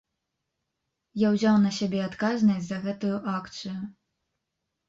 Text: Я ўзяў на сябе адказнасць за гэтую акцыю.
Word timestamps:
Я 1.25 1.33
ўзяў 1.35 1.59
на 1.65 1.71
сябе 1.79 1.99
адказнасць 2.09 2.67
за 2.71 2.81
гэтую 2.87 3.15
акцыю. 3.37 3.77